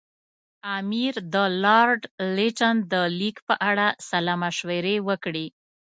امیر 0.77 1.13
د 1.33 1.35
لارډ 1.63 2.01
لیټن 2.35 2.75
د 2.91 2.93
لیک 3.19 3.37
په 3.47 3.55
اړه 3.69 3.87
سلا 4.07 4.35
مشورې 4.43 4.95
وکړې. 5.07 5.47